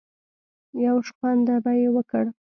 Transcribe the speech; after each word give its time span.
يو 0.85 0.95
شخوند 1.07 1.47
به 1.63 1.71
يې 1.81 1.89
وکړ. 1.95 2.25